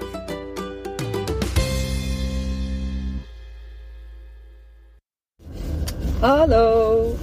[6.21, 7.17] Hallo.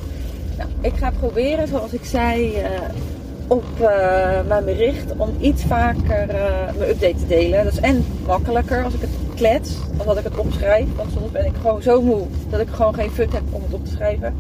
[0.58, 2.70] Nou, ik ga proberen, zoals ik zei, eh,
[3.48, 7.64] op eh, mijn bericht om iets vaker eh, mijn update te delen.
[7.64, 10.86] Dat is en makkelijker als ik het klets, als dat ik het opschrijf.
[10.96, 13.74] Want soms ben ik gewoon zo moe dat ik gewoon geen fut heb om het
[13.74, 14.36] op te schrijven.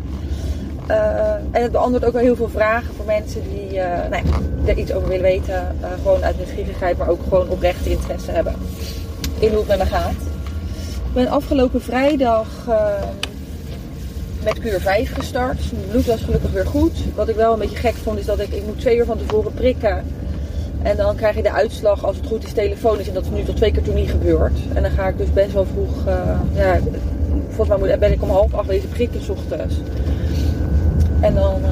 [0.88, 4.70] Eh, en het beantwoordt ook wel heel veel vragen voor mensen die eh, nou ja,
[4.72, 5.76] er iets over willen weten.
[5.82, 8.56] eh, gewoon uit nieuwsgierigheid, maar ook gewoon oprechte interesse hebben
[9.40, 10.12] in hoe het met me gaat.
[11.08, 12.48] Ik ben afgelopen vrijdag
[14.44, 15.72] met kuur 5 gestart.
[15.72, 16.98] Mijn bloed was gelukkig weer goed.
[17.16, 19.18] Wat ik wel een beetje gek vond is dat ik, ik moet twee uur van
[19.18, 20.04] tevoren prikken.
[20.86, 23.08] En dan krijg je de uitslag als het goed is telefonisch.
[23.08, 24.58] En dat is nu tot twee keer toe niet gebeurd.
[24.74, 26.80] En dan ga ik dus best wel vroeg, eh, ja,
[27.50, 29.76] volgens mij ben ik om half acht wezen prikken ochtends.
[31.22, 31.72] En dan eh,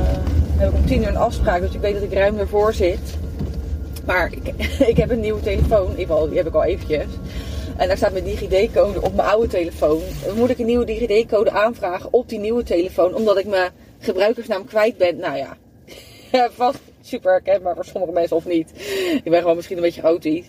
[0.58, 3.17] heb ik om tien uur een afspraak, dus ik weet dat ik ruim ervoor zit.
[4.05, 4.53] Maar ik,
[4.92, 7.05] ik heb een nieuwe telefoon, ieder geval, die heb ik al eventjes.
[7.75, 10.02] En daar staat mijn DigiD-code op mijn oude telefoon.
[10.36, 14.98] Moet ik een nieuwe DigiD-code aanvragen op die nieuwe telefoon, omdat ik mijn gebruikersnaam kwijt
[14.98, 15.17] ben.
[15.17, 15.58] Nou ja,
[16.56, 18.72] vast super herkenbaar voor sommige mensen of niet.
[19.23, 20.45] Ik ben gewoon misschien een beetje chaotisch.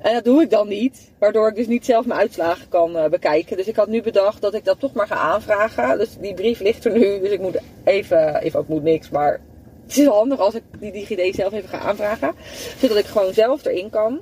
[0.00, 3.10] En dat doe ik dan niet, waardoor ik dus niet zelf mijn uitslagen kan eh,
[3.10, 3.56] bekijken.
[3.56, 5.98] Dus ik had nu bedacht dat ik dat toch maar ga aanvragen.
[5.98, 9.40] Dus die brief ligt er nu, dus ik moet even, even ook moet niks, maar
[9.86, 12.34] het is handig als ik die DigiD zelf even ga aanvragen.
[12.78, 14.20] Zodat ik gewoon zelf erin kan.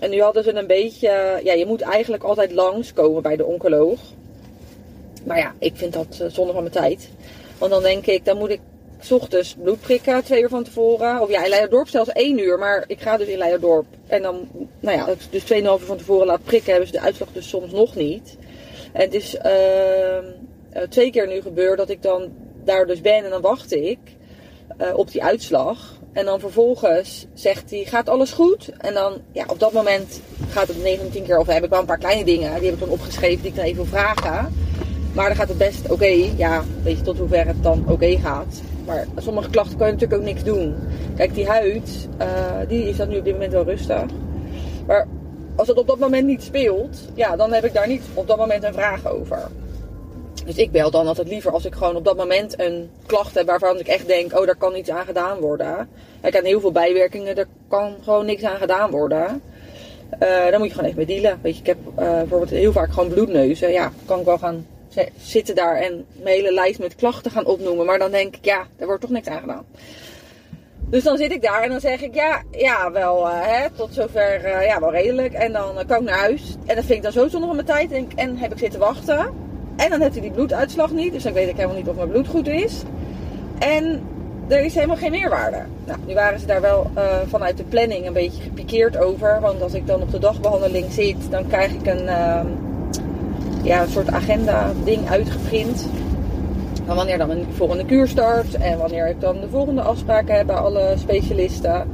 [0.00, 4.00] En nu hadden ze een beetje, ja, je moet eigenlijk altijd langskomen bij de oncoloog.
[5.24, 7.08] Maar ja, ik vind dat eh, zonde van mijn tijd.
[7.58, 8.60] Want dan denk ik, dan moet ik
[9.04, 11.20] 's ochtends bloed prikken, twee uur van tevoren.
[11.20, 13.86] Of ja, in Leiderdorp zelfs één uur, maar ik ga dus in Leiderdorp.
[14.06, 14.48] En dan,
[14.80, 17.72] nou ja, dus 2,5 uur van tevoren laat prikken, hebben ze de uitslag dus soms
[17.72, 18.36] nog niet.
[18.92, 20.24] En het is ehm,
[20.72, 22.32] eh, twee keer nu gebeurd dat ik dan
[22.64, 23.98] daar dus ben en dan wacht ik
[24.76, 25.92] eh, op die uitslag.
[26.12, 28.70] En dan vervolgens zegt hij, gaat alles goed?
[28.78, 31.80] En dan, ja, op dat moment gaat het 9 10 keer, of heb ik wel
[31.80, 34.54] een paar kleine dingen, die heb ik dan opgeschreven die ik dan even wil vragen.
[35.14, 38.60] Maar dan gaat het best oké, ja, weet je tot hoever het dan oké gaat.
[38.86, 40.74] Maar sommige klachten kan je natuurlijk ook niks doen.
[41.16, 42.28] Kijk, die huid, eh,
[42.68, 44.04] die is dat nu op dit moment wel rustig.
[44.86, 45.06] Maar
[45.56, 48.36] als het op dat moment niet speelt, ja, dan heb ik daar niet op dat
[48.36, 49.48] moment een vraag over.
[50.46, 53.46] Dus ik bel dan altijd liever als ik gewoon op dat moment een klacht heb
[53.46, 55.88] waarvan ik echt denk, oh, daar kan iets aan gedaan worden.
[56.22, 59.42] Ik heb heel veel bijwerkingen, er kan gewoon niks aan gedaan worden.
[60.18, 61.38] Eh, dan moet je gewoon even mee dealen.
[61.42, 63.72] Weet je, ik heb eh, bijvoorbeeld heel vaak gewoon bloedneuzen.
[63.72, 64.66] Ja, kan ik wel gaan
[65.16, 67.86] zitten daar en mijn hele lijst met klachten gaan opnoemen.
[67.86, 69.64] Maar dan denk ik, ja, er wordt toch niks aan gedaan.
[70.94, 73.94] Dus dan zit ik daar en dan zeg ik, ja, ja wel, eh, hè, tot
[73.94, 75.32] zover, eh, ja, wel redelijk.
[75.32, 76.56] En dan eh, kan ik naar huis.
[76.66, 77.92] En dat vind ik dan zo zonde van mijn tijd.
[77.92, 79.18] En, en heb ik zitten wachten.
[79.76, 81.12] En dan heeft hij die bloeduitslag niet.
[81.12, 82.82] Dus dan weet ik helemaal niet of mijn bloed goed is.
[83.58, 84.02] En
[84.48, 85.62] er is helemaal geen meerwaarde.
[85.84, 86.90] Nou, nu waren ze daar wel
[87.28, 89.40] vanuit de planning een beetje gepikeerd over.
[89.40, 92.46] Want als ik dan op de dagbehandeling zit, dan krijg ik een, ehm,
[93.64, 95.88] ja, een soort agenda ding uitgeprint.
[96.86, 98.54] Van wanneer dan mijn volgende kuur start.
[98.54, 101.88] En wanneer ik dan de volgende afspraken heb bij alle specialisten.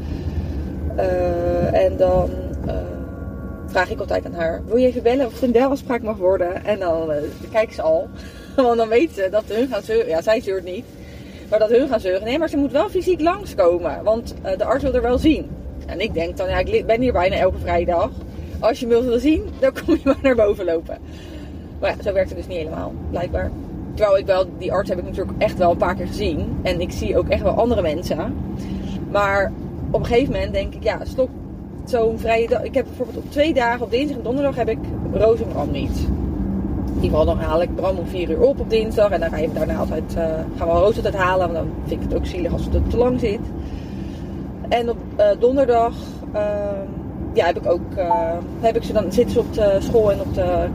[0.96, 2.30] Eh, en dan
[2.66, 2.74] eh,
[3.66, 6.64] vraag ik altijd aan haar: Wil je even bellen of het een belafspraak mag worden?
[6.64, 7.16] En dan uh,
[7.50, 8.08] kijkt ze al.
[8.56, 10.08] Want dan weet ze dat hun gaan zeuren.
[10.08, 10.84] Ja, zij zeurt niet.
[11.50, 12.24] Maar dat hun gaan zeuren.
[12.24, 14.02] Nee, maar ze moet wel fysiek langskomen.
[14.02, 15.50] Want eh, de arts wil er wel zien.
[15.86, 18.10] En ik denk dan, ja, ik ben hier bijna elke vrijdag.
[18.60, 20.98] Als je me wilt willen zien, dan kom je maar naar boven lopen.
[21.80, 23.50] Maar ja, zo werkt het dus niet helemaal, blijkbaar.
[23.94, 26.58] Terwijl ik wel, die arts heb ik natuurlijk echt wel een paar keer gezien.
[26.62, 28.34] En ik zie ook echt wel andere mensen.
[29.10, 29.52] Maar
[29.90, 31.28] op een gegeven moment denk ik, ja, stop
[31.84, 32.62] zo'n vrije dag.
[32.62, 34.78] Ik heb bijvoorbeeld op twee dagen, op dinsdag en donderdag, heb ik
[35.12, 35.46] Roos en
[37.02, 39.10] ieder geval, dan haal ik Bram om vier uur op op dinsdag.
[39.10, 40.24] En dan ga je daarna altijd, eh,
[40.56, 41.52] gaan we Roos altijd halen.
[41.52, 43.40] Want dan vind ik het ook zielig als het te lang zit.
[44.68, 45.94] En op eh, donderdag
[46.32, 46.86] ehm,
[47.32, 50.20] ja, heb ik ook, eh, heb ik ze dan, zitten ze op de school en
[50.20, 50.66] op de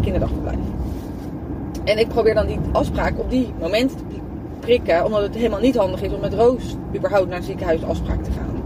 [0.00, 0.58] kinderdagverblijf.
[1.84, 4.04] En ik probeer dan die afspraak op die momenten te
[4.60, 5.04] prikken.
[5.04, 8.30] Omdat het helemaal niet handig is om met Roos überhaupt naar een ziekenhuis afspraak te
[8.30, 8.62] gaan.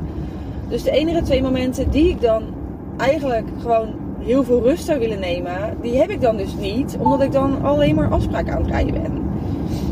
[0.68, 2.42] Dus de enige twee momenten die ik dan
[2.96, 3.88] eigenlijk gewoon
[4.20, 6.96] heel veel rust zou willen nemen, die heb ik dan dus niet.
[6.98, 9.22] Omdat ik dan alleen maar afspraken aan het rijden ben.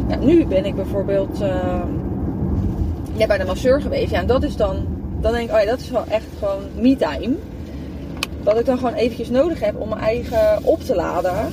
[0.09, 1.83] Ja, nu ben ik bijvoorbeeld eh,
[3.15, 4.11] ja, bij de masseur geweest.
[4.11, 4.77] Ja, en dat is dan,
[5.21, 7.35] dan denk ik, oh ja, dat is wel echt gewoon me-time.
[8.43, 11.53] Dat ik dan gewoon eventjes nodig heb om mijn eigen op te laden.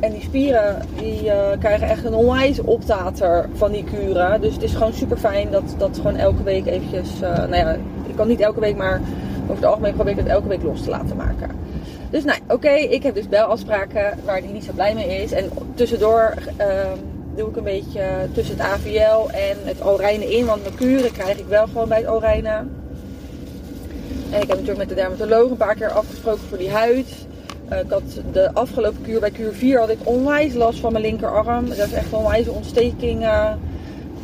[0.00, 4.40] En die spieren die eh, krijgen echt een onwijs optater van die kuren.
[4.40, 7.20] Dus het is gewoon super fijn dat dat gewoon elke week eventjes.
[7.20, 7.72] eh, nou ja,
[8.06, 9.00] ik kan niet elke week, maar
[9.42, 11.50] over het algemeen probeer ik het elke week los te laten maken.
[12.10, 15.32] Dus nou, oké, ik heb dus belafspraken waar hij niet zo blij mee is.
[15.32, 16.98] En tussendoor ehm,
[17.36, 18.02] doe ik een beetje
[18.32, 20.46] tussen het AVL en het Orijnen in.
[20.46, 22.83] Want mijn kuren krijg ik wel gewoon bij het Orijnen.
[24.34, 27.26] En ik heb natuurlijk met de dermatoloog een paar keer afgesproken voor die huid.
[27.68, 28.02] Eh, had
[28.32, 31.70] de afgelopen kuur, bij kuur 4 had ik onwijs last van mijn linkerarm.
[31.70, 33.52] Er is echt onwijs ontsteking eh,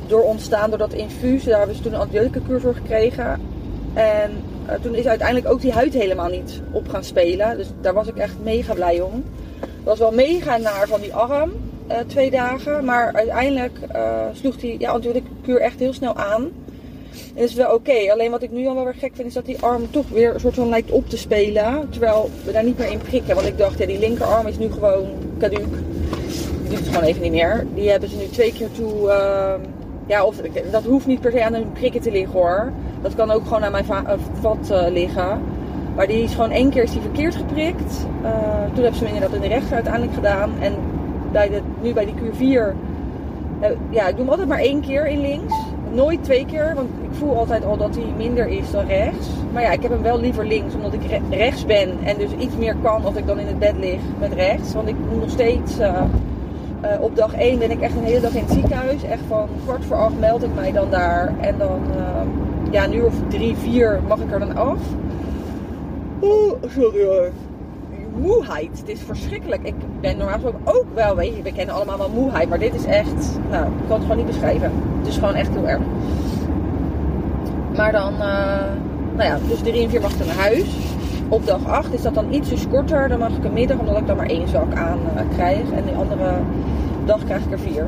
[0.07, 1.45] door ontstaan door dat infuus.
[1.45, 3.41] Daar hebben ze toen een antibiotica kuur voor gekregen.
[3.95, 4.31] En
[4.67, 7.57] eh, toen is uiteindelijk ook die huid helemaal niet op gaan spelen.
[7.57, 9.25] Dus daar was ik echt mega blij om.
[9.61, 11.53] Het was wel mega naar van die arm,
[11.87, 12.85] eh, twee dagen.
[12.85, 16.51] Maar uiteindelijk eh, sloeg die ja, antibiotica kuur echt heel snel aan.
[17.12, 18.12] En dat is wel oké.
[18.12, 20.35] Alleen wat ik nu al wel weer gek vind, is dat die arm toch weer
[20.35, 21.89] een soort van lijkt op te spelen.
[21.91, 23.35] Terwijl we daar niet meer in prikken.
[23.35, 25.07] Want ik dacht, ja, die linkerarm is nu gewoon
[25.39, 25.59] caduc.
[25.59, 27.67] Die doet het gewoon even niet meer.
[27.75, 29.11] Die hebben ze nu twee keer toe.
[29.11, 29.61] ehm,
[30.07, 30.37] ja, of
[30.71, 32.73] dat hoeft niet per se aan een prikken te liggen hoor.
[33.03, 35.41] Dat kan ook gewoon aan mijn eh, vat eh, liggen.
[35.97, 38.07] Maar die is gewoon één keer is die verkeerd geprikt.
[38.23, 40.53] Eh, toen hebben ze inderdaad in de rechter uiteindelijk gedaan.
[40.61, 40.75] En
[41.33, 42.75] bij de, nu bij die kuur 4
[43.61, 45.55] eh, ja, ik doe hem altijd maar één keer in links.
[45.92, 49.26] Nooit twee keer, want ik voel altijd al dat hij minder is dan rechts.
[49.52, 52.31] Maar ja, ik heb hem wel liever links, omdat ik re- rechts ben en dus
[52.38, 54.75] iets meer kan als ik dan in het bed lig met rechts.
[54.75, 55.94] Want ik moet nog steeds, eh,
[56.81, 59.02] eh, op dag 1 ben ik echt een hele dag in het ziekenhuis.
[59.02, 61.34] Echt van kwart voor acht meld ik mij dan daar.
[61.40, 64.78] En dan, eh, ja, nu of drie, vier mag ik er dan af.
[66.22, 67.31] Oeh, sorry hoor
[68.20, 68.78] moeheid.
[68.78, 69.62] Het is verschrikkelijk.
[69.62, 72.49] Ik ben normaal gesproken ook wel, weet je, we kennen allemaal wel moeheid.
[72.49, 74.72] Maar dit is echt, nou, ik kan het gewoon niet beschrijven.
[74.99, 75.81] Het is gewoon echt heel erg.
[77.76, 78.64] Maar dan, eh,
[79.17, 80.76] nou ja, tussen 3 en 4 mag ik naar huis.
[81.28, 83.08] Op dag 8 is dat dan ietsjes korter.
[83.08, 85.70] Dan mag ik een middag, omdat ik dan maar één zak aan eh, krijg.
[85.70, 86.32] En die andere
[87.05, 87.87] dag krijg ik er vier.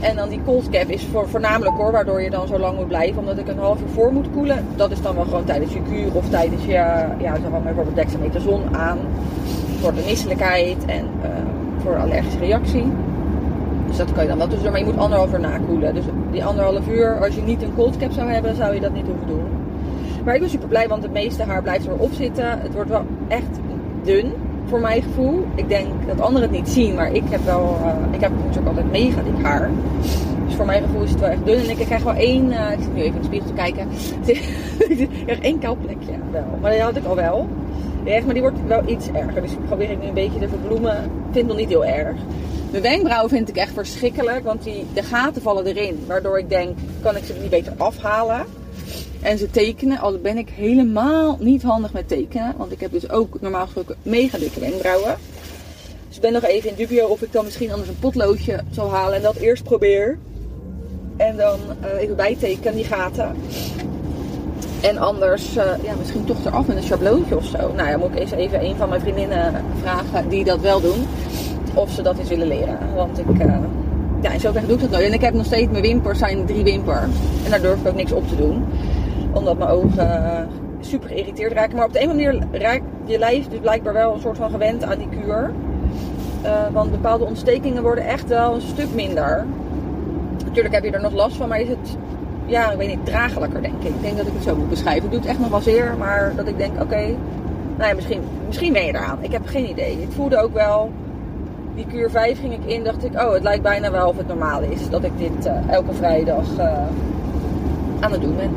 [0.00, 2.88] En dan die cold cap is voor, voornamelijk hoor, waardoor je dan zo lang moet
[2.88, 3.18] blijven.
[3.18, 4.66] Omdat ik een half uur voor moet koelen.
[4.76, 6.72] Dat is dan wel gewoon tijdens je kuur of tijdens je,
[7.18, 8.98] ja, zo gaan bijvoorbeeld dexamethason aan.
[9.80, 11.28] Voor de misselijkheid en eh,
[11.82, 12.84] voor allergische reactie.
[13.86, 14.72] Dus dat kan je dan wel tussendoor.
[14.72, 15.94] Maar je moet anderhalf uur nakoelen.
[15.94, 18.92] Dus die anderhalf uur, als je niet een cold cap zou hebben, zou je dat
[18.92, 19.44] niet hoeven doen.
[20.24, 22.60] Maar ik ben super blij, want het meeste haar blijft erop zitten.
[22.60, 23.60] Het wordt wel echt
[24.02, 24.32] dun,
[24.66, 25.44] voor mijn gevoel.
[25.54, 28.66] Ik denk dat anderen het niet zien, maar ik heb wel, eh, ik heb natuurlijk
[28.66, 29.70] altijd mega dik haar.
[30.46, 31.58] Dus voor mijn gevoel is het wel echt dun.
[31.58, 33.88] En ik krijg wel één, eh, ik zit nu even in de spiegel te kijken.
[34.98, 36.58] ik krijg één koud plekje wel.
[36.60, 37.48] Maar die had ik al wel.
[38.04, 39.42] Echt, maar die wordt wel iets erger.
[39.42, 40.96] Dus probeer ik nu een beetje te verbloemen.
[40.96, 42.16] Ik vind het nog niet heel erg.
[42.70, 44.44] Mijn wenkbrauwen vind ik echt verschrikkelijk.
[44.44, 46.04] Want die, de gaten vallen erin.
[46.06, 48.46] Waardoor ik denk, kan ik ze niet beter afhalen?
[49.20, 52.54] En ze tekenen, al ben ik helemaal niet handig met tekenen.
[52.56, 55.16] Want ik heb dus ook normaal gesproken mega dikke wenkbrauwen.
[56.06, 58.90] Dus ik ben nog even in dubio of ik dan misschien anders een potloodje zal
[58.90, 60.18] halen en dat eerst probeer.
[61.16, 63.36] En dan eh, even bijtekenen die gaten.
[64.80, 67.72] En anders, eh, ja, misschien toch eraf met een schabloontje of zo.
[67.76, 71.06] Nou ja, moet ik eens even een van mijn vriendinnen vragen die dat wel doen.
[71.74, 72.78] Of ze dat eens willen leren.
[72.94, 73.54] Want ik, eh,
[74.20, 75.04] ja, in zoverre doe ik dat nooit.
[75.04, 77.10] En ik heb nog steeds, mijn wimpers zijn drie wimpers.
[77.44, 78.64] En daar durf ik ook niks op te doen.
[79.32, 80.46] Omdat mijn ogen eh,
[80.80, 81.76] super geïrriteerd raken.
[81.76, 84.84] Maar op de een manier raakt je lijf dus blijkbaar wel een soort van gewend
[84.84, 85.52] aan die kuur.
[86.72, 89.46] Want bepaalde ontstekingen worden echt wel een stuk minder.
[90.44, 91.96] Natuurlijk heb je er nog last van, maar is het,
[92.50, 93.88] ja, ik weet niet, draaglijker denk ik.
[93.88, 95.02] Ik denk dat ik het zo moet beschrijven.
[95.02, 97.16] Het doet echt nog wel zeer, maar dat ik denk, oké,
[97.76, 99.18] nou ja, misschien, misschien ben je eraan.
[99.20, 100.00] Ik heb geen idee.
[100.00, 100.90] Het voelde ook wel,
[101.74, 104.26] die kuur 5 ging ik in, dacht ik, oh, het lijkt bijna wel of het
[104.26, 104.90] normaal is.
[104.90, 106.86] Dat ik dit eh, elke vrijdag eh,
[108.00, 108.50] aan het doen ben.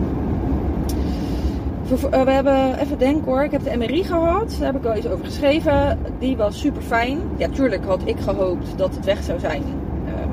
[2.12, 4.56] Eh, We hebben, even denken hoor, ik heb de MRI gehad.
[4.60, 6.00] Daar heb ik wel iets over geschreven.
[6.20, 7.20] Die was super fijn.
[7.38, 9.64] Ja, tuurlijk had ik gehoopt dat het weg zou zijn.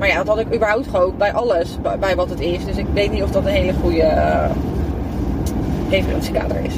[0.01, 2.65] Maar ja, dat had ik überhaupt gehoopt bij alles, bij, wat het is.
[2.65, 4.51] Dus ik weet niet of dat een hele goede eh,
[5.89, 6.73] referentiekader is.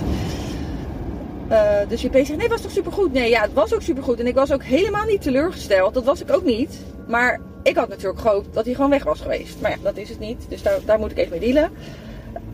[1.48, 3.13] Eh, dus JP zegt, nee, was toch supergoed?
[3.13, 4.20] Nee, ja, het was ook supergoed.
[4.20, 5.94] En ik was ook helemaal niet teleurgesteld.
[5.94, 6.80] Dat was ik ook niet.
[7.08, 9.62] Maar ik had natuurlijk gehoopt dat hij gewoon weg was geweest.
[9.62, 10.46] Maar ja, dat is het niet.
[10.50, 11.72] Dus daar, daar moet ik even mee dealen.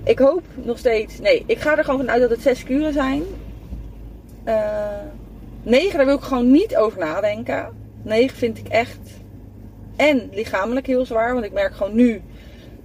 [0.04, 1.20] Ik hoop nog steeds.
[1.20, 3.24] Nee, ik ga er gewoon vanuit dat het zes kuren zijn.
[4.44, 4.56] Eh
[5.64, 7.68] negen, daar wil ik gewoon niet over nadenken.
[8.02, 9.19] Negen vind ik echt.
[10.00, 11.34] En lichamelijk heel zwaar.
[11.34, 12.22] Want ik merk gewoon nu.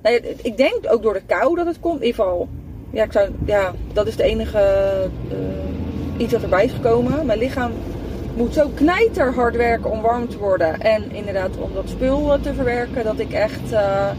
[0.03, 2.01] Nou ik denk ook door de kou dat het komt.
[2.01, 2.49] In ieder geval.
[2.91, 4.59] Ja, ik zou, ja dat is de enige.
[5.31, 5.37] eh,
[6.17, 7.27] iets wat erbij is gekomen.
[7.27, 7.73] Mijn lichaam
[8.37, 10.81] moet zo knijterhard werken om warm te worden.
[10.81, 13.05] En inderdaad om dat spul eh, te verwerken.
[13.05, 13.73] Dat ik echt.
[13.73, 14.11] eh,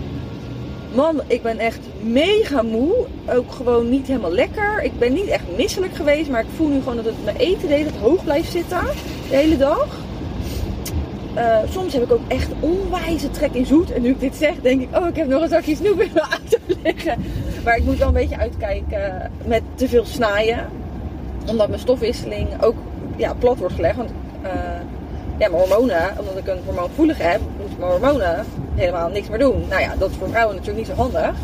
[0.94, 2.94] Man, ik ben echt mega moe.
[3.30, 4.84] Ook gewoon niet helemaal lekker.
[4.84, 7.68] Ik ben niet echt misselijk geweest, maar ik voel nu gewoon dat het mijn eten
[7.68, 8.80] deed het hoog blijft zitten.
[9.30, 9.88] De hele dag.
[11.36, 13.92] Eh, soms heb ik ook echt onwijze trek in zoet.
[13.92, 16.12] En nu ik dit zeg, denk ik, oh, ik heb nog een zakje snoep in
[16.14, 17.24] mijn auto liggen.
[17.64, 20.68] Maar ik moet wel een beetje uitkijken met te veel snijden.
[21.48, 22.76] Omdat mijn stofwisseling ook
[23.16, 23.96] ja, plat wordt gelegd.
[23.96, 24.10] Want
[24.42, 24.52] eh,
[25.38, 29.66] ja, mijn hormonen, omdat ik een hormoongevoelig heb, moeten mijn hormonen helemaal niks meer doen.
[29.70, 31.36] Nou ja, dat is voor vrouwen natuurlijk niet zo handig.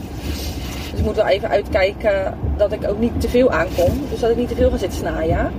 [0.92, 3.92] Dus ik moet wel even uitkijken dat ik ook niet te veel aankom.
[4.10, 5.52] Dus dat ik niet te veel ga zitten snaaien.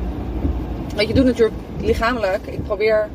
[0.95, 2.47] Want je doet natuurlijk lichamelijk.
[2.47, 3.09] Ik probeer,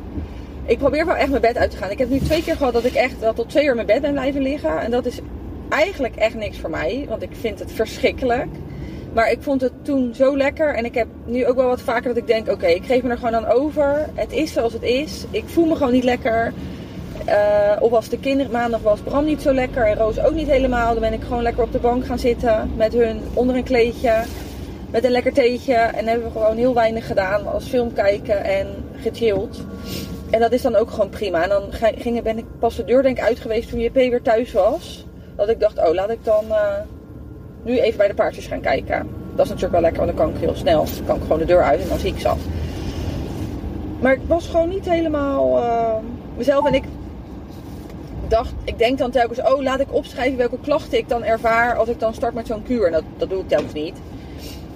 [0.68, 1.90] ik probeer wel echt mijn bed uit te gaan.
[1.90, 4.00] Ik heb nu twee keer gehad dat ik echt wel tot twee uur mijn bed
[4.00, 4.80] ben blijven liggen.
[4.80, 5.20] En dat is
[5.68, 7.06] eigenlijk echt niks voor mij.
[7.08, 8.48] Want ik vind het verschrikkelijk.
[9.12, 10.74] Maar ik vond het toen zo lekker.
[10.74, 13.10] En ik heb nu ook wel wat vaker dat ik denk: oké, ik geef me
[13.10, 14.08] er gewoon aan over.
[14.14, 15.24] Het is zoals het is.
[15.30, 16.52] Ik voel me gewoon niet lekker.
[17.24, 20.48] Eh, of als de kinderen maandag was Bram niet zo lekker en Roos ook niet
[20.48, 20.92] helemaal.
[20.92, 24.22] Dan ben ik gewoon lekker op de bank gaan zitten met hun onder een kleedje.
[24.90, 25.74] Met een lekker theetje.
[25.74, 28.66] En hebben we gewoon heel weinig gedaan als film kijken en
[29.02, 29.60] gechilled.
[30.38, 31.42] En dat is dan ook gewoon prima.
[31.42, 34.22] En dan ging, ben ik pas de deur denk ik uit geweest toen JP weer
[34.22, 35.06] thuis was.
[35.36, 36.72] Dat ik dacht, oh laat ik dan eh,
[37.62, 39.08] nu even bij de paardjes gaan kijken.
[39.34, 40.84] Dat is natuurlijk wel lekker, want dan kan ik heel snel.
[40.84, 42.32] Dan kan ik gewoon de deur uit en dan zie ik ze.
[44.00, 45.94] Maar ik was gewoon niet helemaal uh,
[46.36, 46.66] mezelf.
[46.66, 46.84] En ik
[48.28, 51.88] dacht, ik denk dan telkens, oh laat ik opschrijven welke klachten ik dan ervaar als
[51.88, 52.86] ik dan start met zo'n kuur.
[52.86, 53.96] En dat, dat doe ik telkens niet.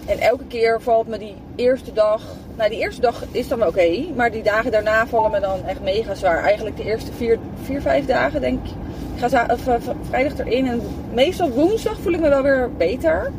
[0.06, 2.22] En elke keer valt me die eerste dag.
[2.56, 4.04] Nou, die eerste dag is dan oké.
[4.16, 6.42] maar die dagen daarna vallen me dan echt mega zwaar.
[6.42, 8.70] Eigenlijk de eerste vier, vier vijf dagen denk ik.
[9.14, 9.74] Ik ga uh,
[10.08, 10.66] vrijdag erin.
[10.66, 10.80] En
[11.12, 13.32] meestal woensdag voel ik me wel weer beter.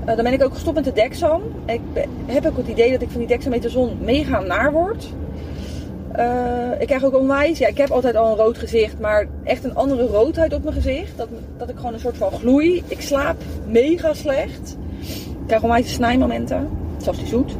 [0.00, 1.42] Uh, dan ben ik ook gestopt met de Dexam.
[1.66, 1.80] Ik
[2.26, 5.08] heb ook het idee dat ik van die dexamethason mega naar word.
[6.18, 9.64] Uh, ik krijg ook onwijs, ja, ik heb altijd al een rood gezicht, maar echt
[9.64, 11.16] een andere roodheid op mijn gezicht.
[11.16, 12.82] Dat, dat ik gewoon een soort van gloei.
[12.86, 14.76] Ik slaap mega slecht.
[15.00, 17.56] Ik krijg onwijs snijmomenten, zoals die zoet.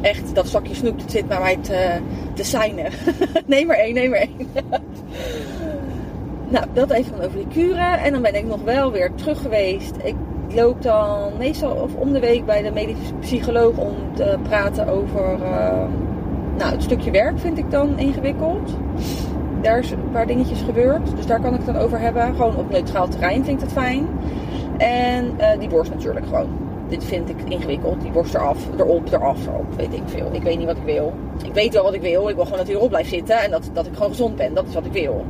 [0.00, 1.98] Echt, dat zakje snoep, dat zit bij mij te,
[2.34, 2.92] te seinen.
[3.46, 4.48] neem maar één, neem maar één.
[6.48, 7.98] nou, dat even over die kuren.
[7.98, 9.94] En dan ben ik nog wel weer terug geweest.
[10.02, 10.14] Ik
[10.48, 15.38] loop dan meestal of om de week bij de medische psycholoog om te praten over...
[15.42, 15.84] Uh,
[16.56, 18.70] nou, het stukje werk vind ik dan ingewikkeld.
[19.62, 21.16] Daar is een paar dingetjes gebeurd.
[21.16, 22.34] Dus daar kan ik het dan over hebben.
[22.34, 24.06] Gewoon op neutraal terrein vind ik het fijn.
[24.78, 26.69] En uh, die borst natuurlijk gewoon.
[26.90, 28.00] Dit vind ik ingewikkeld.
[28.00, 29.74] Die borst eraf, erop, eraf, erop.
[29.76, 30.28] Weet ik veel.
[30.32, 31.12] Ik weet niet wat ik wil.
[31.44, 32.28] Ik weet wel wat ik wil.
[32.28, 33.38] Ik wil gewoon dat hij erop blijft zitten.
[33.38, 34.54] En dat, dat ik gewoon gezond ben.
[34.54, 35.24] Dat is wat ik wil.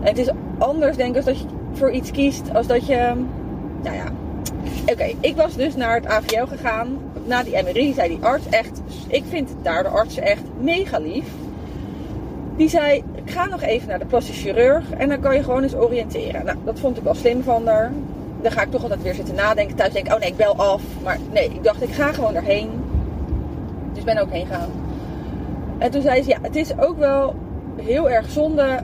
[0.00, 0.28] Het is
[0.58, 2.54] anders denk ik als dat je voor iets kiest.
[2.54, 3.12] Als dat je...
[3.82, 4.12] Nou ja,
[4.92, 6.98] Oké, ik was dus naar het AVL gegaan.
[7.24, 8.80] Na die MRI zei die arts echt...
[9.08, 11.26] Ik vind daar de artsen echt mega lief.
[12.56, 14.90] Die zei, ga nog even naar de plastisch chirurg.
[14.90, 16.44] En dan kan je gewoon eens oriënteren.
[16.44, 17.92] Nou, dat vond ik wel slim van haar.
[18.42, 19.76] Dan ga ik toch altijd weer zitten nadenken.
[19.76, 20.82] Thuis denk ik, oh nee, ik bel af.
[21.02, 22.70] Maar nee, ik dacht, ik ga gewoon erheen.
[23.92, 24.70] Dus ben ook heen gegaan.
[25.78, 27.34] En toen zei ze, ja, het is ook wel
[27.76, 28.78] heel erg zonde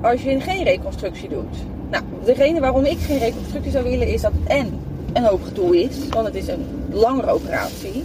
[0.00, 1.56] als je geen reconstructie doet.
[1.90, 4.80] Nou, de reden waarom ik geen reconstructie zou willen is dat en
[5.12, 6.08] een hoop gedoe is.
[6.08, 8.04] Want het is een langere operatie.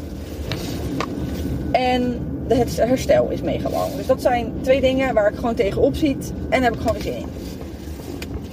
[1.72, 3.96] En het herstel is mega lang.
[3.96, 6.34] Dus dat zijn twee dingen waar ik gewoon tegenop ziet.
[6.50, 7.26] En daar heb ik gewoon zin in.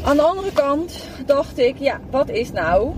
[0.03, 2.93] Aan de andere kant dacht ik, ja, wat is nou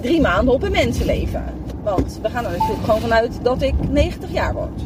[0.00, 1.44] drie maanden op een mensenleven?
[1.82, 4.80] Want we gaan er natuurlijk gewoon vanuit dat ik 90 jaar word.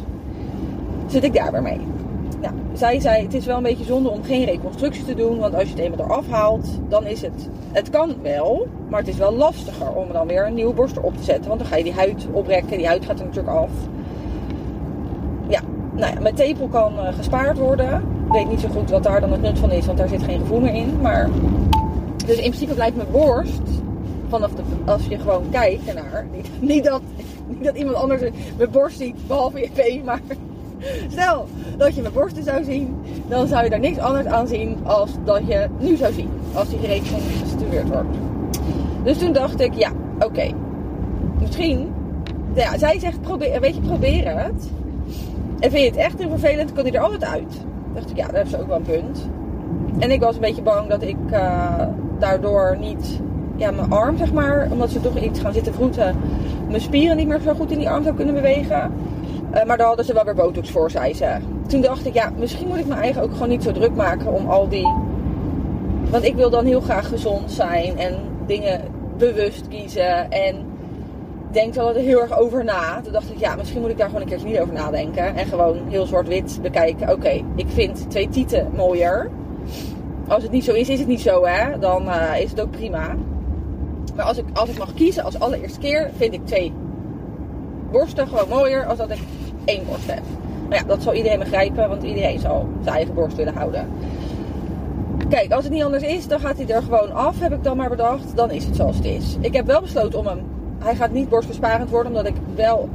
[1.06, 1.80] Zit ik daar weer mee?
[2.72, 5.38] Zij zei, het is wel een beetje zonde om geen reconstructie te doen.
[5.38, 7.48] Want als je het eenmaal eraf haalt, dan is het...
[7.72, 11.16] Het kan wel, maar het is wel lastiger om dan weer een nieuwe borst erop
[11.16, 11.48] te zetten.
[11.48, 12.76] Want dan ga je die huid oprekken.
[12.76, 13.70] Die huid gaat er natuurlijk af.
[15.48, 15.60] Ja,
[15.92, 17.94] nou ja, met tepel kan uh, gespaard worden.
[18.26, 20.22] Ik weet niet zo goed wat daar dan het nut van is, want daar zit
[20.22, 21.00] geen gevoel meer in.
[21.00, 21.28] Maar...
[22.26, 23.62] Dus in principe blijft mijn borst,
[24.28, 26.26] vanaf de, als je gewoon kijkt ernaar...
[26.32, 27.02] Niet, niet, dat,
[27.46, 28.20] niet dat iemand anders
[28.56, 30.20] mijn borst ziet, behalve je vee, maar...
[31.08, 32.96] Stel dat je mijn borsten zou zien,
[33.28, 36.28] dan zou je daar niks anders aan zien als dat je nu zou zien.
[36.54, 38.16] Als die gereconstrueerd wordt.
[39.04, 40.50] Dus toen dacht ik, ja, oké.
[41.40, 41.92] Misschien,
[42.54, 44.70] ja, zij zegt, probeer, weet je, probeer het.
[45.58, 47.54] En vind je het echt heel vervelend, kan hij er altijd uit.
[47.94, 49.28] dacht ik, ja, daar heeft ze ook wel een punt.
[49.98, 51.86] En ik was een beetje bang dat ik uh,
[52.18, 53.20] daardoor niet,
[53.56, 56.16] ja, mijn arm zeg maar, omdat ze toch iets gaan zitten vroeten,
[56.68, 58.92] mijn spieren niet meer zo goed in die arm zou kunnen bewegen.
[59.54, 61.36] Uh, maar daar hadden ze wel weer botox voor, zei ze.
[61.66, 64.32] Toen dacht ik, ja, misschien moet ik me eigen ook gewoon niet zo druk maken
[64.32, 64.94] om al die.
[66.10, 68.14] Want ik wil dan heel graag gezond zijn en
[68.46, 68.80] dingen
[69.18, 70.30] bewust kiezen.
[70.30, 70.56] En
[71.50, 73.00] denk er heel erg over na.
[73.02, 75.34] Toen dacht ik, ja, misschien moet ik daar gewoon een keertje niet over nadenken.
[75.36, 77.10] En gewoon heel zwart-wit bekijken.
[77.10, 79.30] Oké, ik vind twee tieten mooier.
[80.32, 81.78] Als het niet zo is, is het niet zo, hè.
[81.78, 83.16] Dan uh, is het ook prima.
[84.16, 86.72] Maar als ik, als ik mag kiezen als allereerste keer, vind ik twee
[87.90, 89.18] borsten gewoon mooier als dat ik
[89.64, 90.22] één borst heb.
[90.68, 93.88] Nou ja, dat zal iedereen begrijpen, want iedereen zal zijn eigen borst willen houden.
[95.28, 97.76] Kijk, als het niet anders is, dan gaat hij er gewoon af, heb ik dan
[97.76, 98.36] maar bedacht.
[98.36, 99.36] Dan is het zoals het is.
[99.40, 100.40] Ik heb wel besloten om hem.
[100.78, 102.88] Hij gaat niet borstbesparend worden, omdat ik wel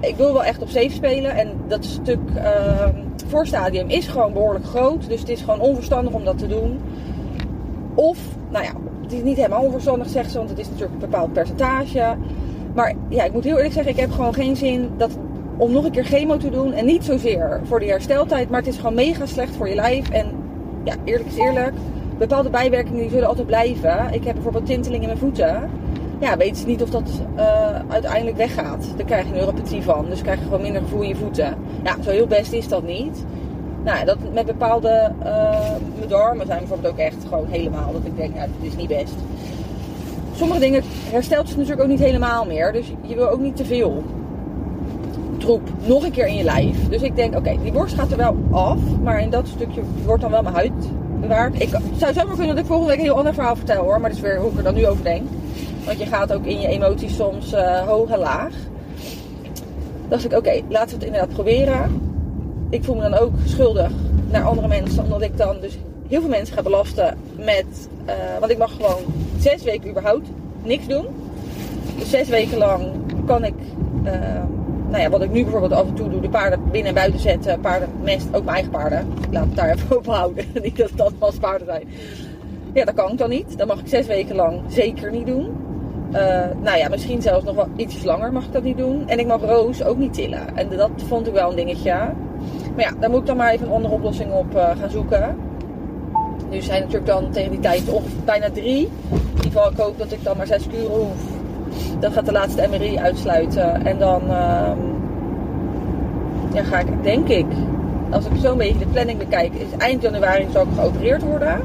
[0.00, 1.36] ik wil wel echt op safe spelen.
[1.36, 5.08] En dat stuk ehm voorstadium is gewoon behoorlijk groot.
[5.08, 6.80] Dus het is gewoon onverstandig om dat te doen.
[7.94, 8.18] Of,
[8.50, 8.72] nou ja,
[9.02, 12.16] het is niet helemaal onverstandig zegt ze, want het is natuurlijk een bepaald percentage.
[12.74, 15.18] Maar ja, ik moet heel eerlijk zeggen, ik heb gewoon geen zin dat,
[15.56, 16.72] om nog een keer chemo te doen.
[16.72, 20.10] En niet zozeer voor de hersteltijd, maar het is gewoon mega slecht voor je lijf.
[20.10, 20.26] En
[20.84, 21.74] ja, eerlijk is eerlijk,
[22.18, 24.08] bepaalde bijwerkingen die zullen altijd blijven.
[24.12, 25.70] Ik heb bijvoorbeeld tinteling in mijn voeten.
[26.18, 28.86] Ja, weet ze niet of dat eh, uiteindelijk weggaat.
[28.96, 30.06] Daar krijg je neuropathie van.
[30.08, 31.54] Dus krijg je gewoon minder gevoel in je voeten.
[31.84, 33.24] Ja, zo heel best is dat niet.
[33.84, 37.92] Nou, dat met bepaalde eh, mijn darmen zijn bijvoorbeeld ook echt gewoon helemaal.
[37.92, 39.14] Dat ik denk, nou, dit is niet best.
[40.34, 42.72] Sommige dingen herstelt ze natuurlijk ook niet helemaal meer.
[42.72, 44.02] Dus je wil ook niet te veel
[45.38, 46.88] troep nog een keer in je lijf.
[46.88, 48.78] Dus ik denk, oké, die borst gaat er wel af.
[49.02, 50.72] Maar in dat stukje wordt dan wel mijn huid
[51.20, 51.60] bewaard.
[51.62, 54.00] Ik zou zomaar kunnen dat ik volgende week een heel ander verhaal vertel hoor.
[54.00, 55.22] Maar dat is weer hoe ik er dan nu over denk.
[55.86, 58.54] Want je gaat ook in je emoties soms eh, hoog en laag.
[60.08, 62.00] Dacht ik, oké, laten we het inderdaad proberen.
[62.70, 63.90] Ik voel me dan ook schuldig
[64.30, 65.02] naar andere mensen.
[65.02, 65.78] Omdat ik dan dus
[66.08, 67.88] heel veel mensen ga belasten met...
[68.04, 69.02] eh, want ik mag gewoon
[69.38, 70.28] zes weken überhaupt
[70.62, 71.06] niks doen.
[71.98, 72.86] Dus zes weken lang
[73.26, 73.54] kan ik...
[74.04, 74.12] eh,
[74.88, 77.20] nou ja, wat ik nu bijvoorbeeld af en toe doe, de paarden binnen en buiten
[77.20, 79.06] zetten, paardenmest, ook mijn eigen paarden.
[79.20, 81.88] Ik laat het daar even op houden, niet dat dat pas paarden zijn.
[82.72, 83.58] Ja, dat kan ik dan niet.
[83.58, 85.65] Dat mag ik zes weken lang zeker niet doen.
[86.12, 89.08] Eh, nou ja, misschien zelfs nog wel iets langer mag ik dat niet doen.
[89.08, 90.56] En ik mag Roos ook niet tillen.
[90.56, 91.92] En dat vond ik wel een dingetje.
[92.74, 95.36] Maar ja, daar moet ik dan maar even een andere oplossing op eh, gaan zoeken.
[96.50, 98.88] Nu zijn natuurlijk dan tegen die tijd ongeveer bijna drie.
[99.10, 101.22] In ieder geval, ik hoop dat ik dan maar zes kuren hoef.
[102.00, 103.86] Dan gaat de laatste MRI uitsluiten.
[103.86, 104.78] En dan ehm,
[106.64, 107.46] ga ik, denk ik,
[108.10, 111.60] als ik zo'n beetje de planning bekijk, is eind januari zal ik geopereerd worden.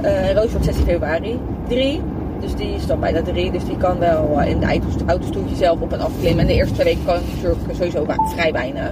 [0.00, 2.00] Eh, Roos wordt 16 februari 3.
[2.40, 3.50] Dus die is dan bijna 3.
[3.50, 6.40] Dus die kan wel eh, in de autostoeltje zelf op en af klimmen.
[6.40, 8.90] En de eerste twee weken kan natuurlijk sowieso vrij weinig.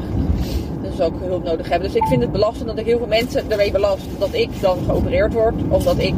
[0.83, 1.88] Dus zal ik hulp nodig hebben.
[1.88, 4.79] Dus ik vind het belastend dat ik heel veel mensen ermee belast dat ik dan
[4.87, 5.55] geopereerd word.
[5.69, 6.15] Omdat ik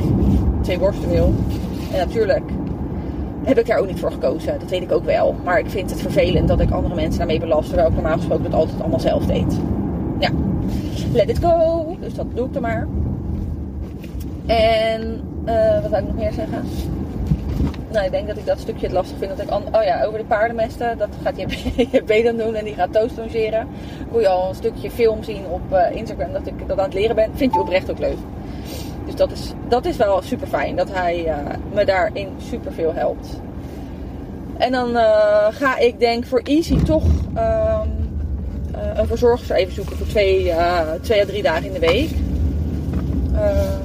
[0.62, 1.34] twee borsten wil.
[1.92, 2.44] En natuurlijk
[3.42, 4.58] heb ik daar ook niet voor gekozen.
[4.58, 5.34] Dat weet ik ook wel.
[5.44, 7.66] Maar ik vind het vervelend dat ik andere mensen daarmee belast.
[7.66, 9.58] Terwijl ik normaal gesproken het altijd allemaal zelf deed.
[10.18, 10.30] Ja,
[11.12, 11.96] let it go.
[12.00, 12.88] Dus dat doe ik dan maar.
[14.46, 16.64] En eh, wat zou ik nog meer zeggen?
[17.90, 19.36] Nou, ik denk dat ik dat stukje het lastig vind.
[19.36, 20.98] Dat ik oh ja, over de paardenmesten.
[20.98, 23.68] Dat gaat JP dan doen en die gaat toast longeren.
[24.12, 27.16] Je al een stukje film zien op eh, Instagram dat ik dat aan het leren
[27.16, 27.30] ben.
[27.34, 28.16] Vind je oprecht ook leuk.
[29.08, 30.76] Dus dat is, dat is wel super fijn.
[30.76, 31.36] Dat hij eh,
[31.72, 33.40] me daarin super veel helpt.
[34.56, 37.88] En dan eh, ga ik denk voor Easy toch ehm,
[38.74, 40.52] eh, een verzorgster even zoeken voor twee,
[41.00, 42.10] twee à drie dagen in de week.
[43.34, 43.80] Ehm,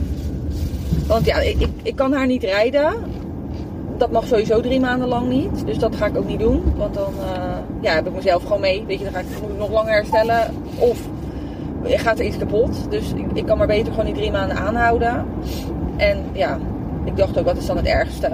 [1.07, 2.93] want ja, ik, ik kan haar niet rijden.
[3.97, 5.65] Dat mag sowieso drie maanden lang niet.
[5.65, 6.63] Dus dat ga ik ook niet doen.
[6.75, 8.84] Want dan eh, ja, heb ik mezelf gewoon mee.
[8.88, 10.53] Weet je, dan ga ik, ik nog langer herstellen.
[10.77, 10.99] Of
[11.84, 12.91] gaat er iets kapot.
[12.91, 15.25] Dus ik, ik kan maar beter gewoon die drie maanden aanhouden.
[15.97, 16.60] En ja,
[17.03, 18.29] ik dacht ook, wat is dan het ergste?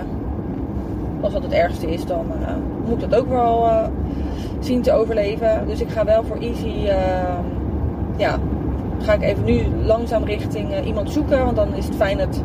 [1.22, 2.54] Als dat het ergste is, dan eh,
[2.86, 3.88] moet dat ook wel eh,
[4.60, 5.68] zien te overleven.
[5.68, 6.90] Dus ik ga wel voor Easy,
[8.18, 8.40] ja,
[9.02, 11.44] ga ik even nu langzaam richting iemand zoeken.
[11.46, 12.44] Want dan is het fijn dat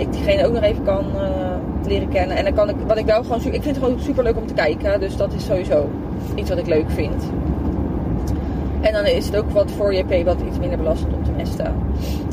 [0.00, 2.36] ik diegene ook nog even kan eh, leren kennen.
[2.36, 4.46] En dan kan ik, wat ik wel gewoon, ik vind het gewoon super leuk om
[4.46, 5.00] te kijken.
[5.00, 5.88] Dus dat is sowieso
[6.34, 7.30] iets wat ik leuk vind.
[8.80, 11.74] En dan is het ook wat voor JP wat iets minder belastend om te mesten.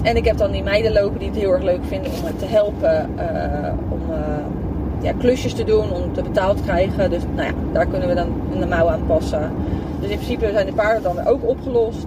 [0.04, 2.46] En ik heb dan die meiden lopen die het heel erg leuk vinden om te
[2.46, 3.10] helpen.
[3.18, 4.18] eh, om eh,
[5.02, 7.10] ja, klusjes te doen, om te betaald te krijgen.
[7.10, 8.28] Dus nou ja, daar kunnen we dan
[8.60, 9.52] de mouw aan passen.
[10.00, 12.06] Dus in principe zijn de paarden dan ook opgelost.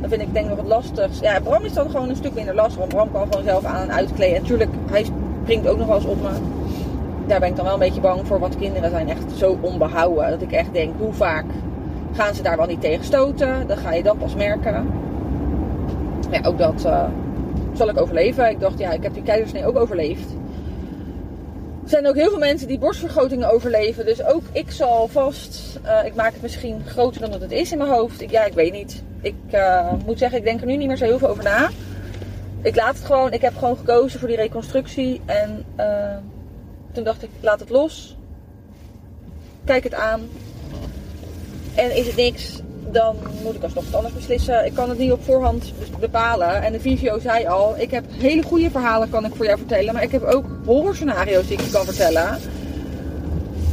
[0.00, 1.20] Dat vind ik denk ik nog het lastigst.
[1.20, 2.78] Ja, Bram is dan gewoon een stuk minder lastig.
[2.78, 4.36] Want Bram kan gewoon zelf aan en uitkleden.
[4.36, 5.06] En natuurlijk, hij
[5.42, 6.28] springt ook nog wel eens op me.
[7.26, 8.38] Daar ben ik dan wel een beetje bang voor.
[8.38, 10.30] Want kinderen zijn echt zo onbehouden.
[10.30, 11.44] Dat ik echt denk, hoe vaak
[12.12, 13.66] gaan ze daar wel niet tegen stoten?
[13.66, 14.86] Dan ga je dat pas merken.
[16.30, 17.04] Ja, ook dat eh,
[17.72, 18.50] zal ik overleven.
[18.50, 20.37] Ik dacht, ja, ik heb die keizersnee ook overleefd.
[21.88, 24.04] Er zijn ook heel veel mensen die borstvergrotingen overleven.
[24.04, 25.78] Dus ook ik zal vast.
[25.82, 28.30] eh, ik maak het misschien groter dan dat het is in mijn hoofd.
[28.30, 29.02] Ja, ik weet niet.
[29.20, 31.70] Ik eh, moet zeggen, ik denk er nu niet meer zo heel veel over na.
[32.62, 33.32] Ik laat het gewoon.
[33.32, 35.20] Ik heb gewoon gekozen voor die reconstructie.
[35.26, 36.16] En eh,
[36.92, 38.16] toen dacht ik, laat het los.
[39.64, 40.28] Kijk het aan.
[41.74, 42.60] En is het niks,
[42.92, 44.66] dan moet ik alsnog wat anders beslissen.
[44.66, 46.62] Ik kan het niet op voorhand bepalen.
[46.62, 49.94] En de visio zei al, ik heb hele goede verhalen kan ik voor jou vertellen.
[49.94, 52.38] Maar ik heb ook horrorscenario's die ik je kan vertellen.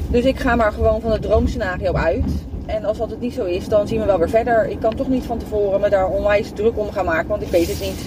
[0.10, 2.32] Dus ik ga maar gewoon van het droomscenario uit.
[2.65, 4.67] En als dat het niet zo is, dan zien we wel weer verder.
[4.67, 7.47] Ik kan toch niet van tevoren me daar onwijs druk om gaan maken, want ik
[7.47, 8.06] weet het niet.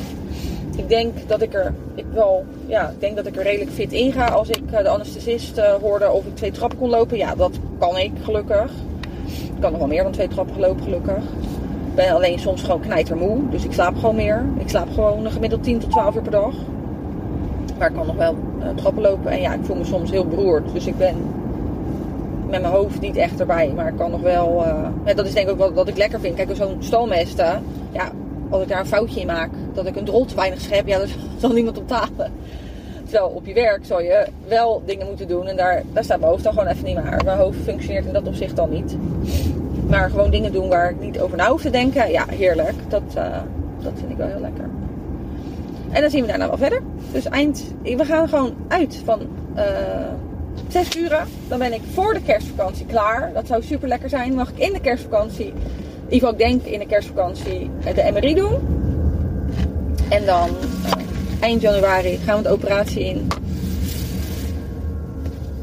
[0.77, 3.93] Ik denk dat ik er, ik wel, ja, ik denk dat ik er redelijk fit
[3.93, 7.17] in ga als ik eh, de anesthesist eh, hoorde of ik twee trappen kon lopen.
[7.17, 8.71] Ja, dat kan ik gelukkig.
[9.59, 11.17] Ik kan nog wel meer dan twee trappen gelopen, gelukkig.
[11.89, 13.49] Ik ben alleen soms gewoon knijtermoe.
[13.51, 14.45] Dus ik slaap gewoon meer.
[14.59, 16.55] Ik slaap gewoon gemiddeld 10 tot 12 uur per dag.
[17.79, 19.31] Maar ik kan nog wel eh, trappen lopen.
[19.31, 20.73] En ja, ik voel me soms heel beroerd.
[20.73, 21.15] Dus ik ben
[22.51, 23.73] met mijn hoofd niet echt erbij.
[23.77, 24.65] Maar ik kan nog wel...
[24.65, 26.35] eh, ja, dat is denk ik ook wat, wat ik lekker vind.
[26.35, 27.63] Kijk, zo'n stalmesten.
[27.93, 28.11] Ja,
[28.51, 29.51] als ik daar een foutje in maak.
[29.73, 30.87] Dat ik een drol te weinig schep.
[30.87, 32.33] Ja, daar zal niemand op talen.
[33.09, 35.47] Terwijl op je werk zou je wel dingen moeten doen.
[35.47, 37.21] En daar, daar staat mijn hoofd dan gewoon even niet meer.
[37.25, 38.97] Mijn hoofd functioneert in dat opzicht dan niet.
[39.89, 42.11] Maar gewoon dingen doen waar ik niet over na hoef te denken.
[42.11, 42.75] Ja, heerlijk.
[42.89, 43.39] Dat, eh,
[43.83, 44.65] dat vind ik wel heel lekker.
[45.91, 46.83] En dan zien we daarna wel verder.
[47.13, 47.75] Dus eind...
[47.83, 49.21] We gaan gewoon uit van
[49.55, 49.65] eh
[50.69, 51.27] zes uur.
[51.49, 53.31] Dan ben ik voor de kerstvakantie klaar.
[53.33, 54.35] Dat zou super lekker zijn.
[54.35, 55.47] Mag ik in de kerstvakantie...
[55.47, 58.55] In ieder geval, ik denk in de kerstvakantie eh, de MRI doen.
[60.09, 60.49] En dan
[61.41, 63.29] eind januari gaan we de operatie in.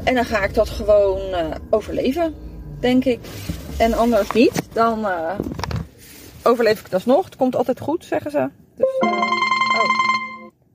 [0.04, 2.34] En dan ga ik dat gewoon eh, overleven,
[2.80, 3.20] denk ik.
[3.78, 5.38] En anders niet, dan eh,
[6.42, 7.24] overleef ik het alsnog.
[7.24, 8.50] Het komt altijd goed, zeggen ze.
[8.76, 9.14] Dus, eh, oh,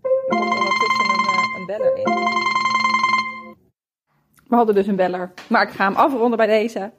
[0.01, 2.03] er komt ondertussen een, een beller in.
[4.47, 6.91] We hadden dus een beller, maar ik ga hem afronden bij deze.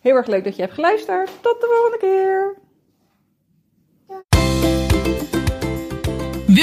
[0.00, 1.30] Heel erg leuk dat je hebt geluisterd.
[1.40, 2.56] Tot de volgende keer.